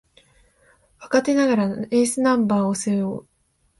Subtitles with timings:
[0.99, 3.27] 若手ながらエースナンバーを背負う